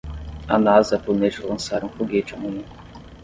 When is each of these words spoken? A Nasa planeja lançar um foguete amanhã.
A 0.47 0.57
Nasa 0.57 0.97
planeja 0.97 1.45
lançar 1.45 1.83
um 1.85 1.89
foguete 1.89 2.33
amanhã. 2.33 2.63